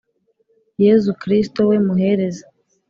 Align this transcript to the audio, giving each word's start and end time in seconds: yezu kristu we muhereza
yezu 0.83 1.09
kristu 1.21 1.59
we 1.69 1.75
muhereza 1.85 2.45